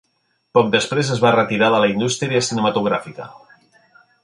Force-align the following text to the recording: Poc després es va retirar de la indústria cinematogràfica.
Poc 0.57 0.71
després 0.75 1.11
es 1.15 1.21
va 1.25 1.33
retirar 1.35 1.69
de 1.75 1.83
la 1.85 1.91
indústria 1.95 2.41
cinematogràfica. 2.49 3.31